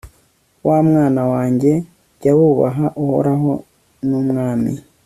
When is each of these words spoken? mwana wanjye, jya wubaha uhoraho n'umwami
mwana 0.63 1.21
wanjye, 1.33 1.71
jya 2.19 2.31
wubaha 2.37 2.85
uhoraho 3.03 3.51
n'umwami 4.07 4.73